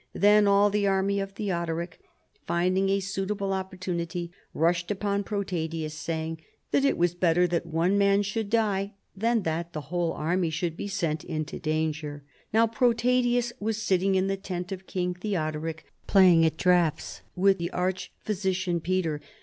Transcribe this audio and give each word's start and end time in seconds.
Then 0.15 0.47
all 0.47 0.71
the 0.71 0.87
army 0.87 1.19
of 1.19 1.33
Theo 1.33 1.63
doric, 1.63 1.99
finding 2.47 2.89
a 2.89 2.99
suitable 3.01 3.53
opportunity, 3.53 4.31
rushed 4.51 4.89
upon 4.89 5.23
Protadius, 5.23 5.93
saying 5.93 6.41
that 6.71 6.83
it 6.83 6.97
was 6.97 7.13
better 7.13 7.45
that 7.45 7.67
one 7.67 7.99
man 7.99 8.23
should 8.23 8.49
die 8.49 8.93
than 9.15 9.43
that 9.43 9.73
the 9.73 9.79
whole 9.93 10.15
arniy 10.17 10.51
should 10.51 10.75
be 10.75 10.87
sent 10.87 11.23
into 11.23 11.59
danger. 11.59 12.23
Now 12.51 12.65
Protadius 12.65 13.53
was 13.59 13.79
sitting 13.79 14.15
in 14.15 14.25
the 14.25 14.37
tent 14.37 14.71
of 14.71 14.87
King 14.87 15.13
Tlieodoric 15.13 15.83
playing 16.07 16.47
at 16.47 16.57
draughts 16.57 17.21
with 17.35 17.59
the 17.59 17.69
arch 17.69 18.11
physician 18.25 18.79
Peter. 18.79 19.21